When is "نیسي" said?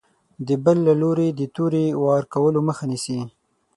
2.91-3.19